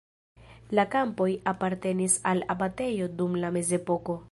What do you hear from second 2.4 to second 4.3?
abatejo dum la mezepoko.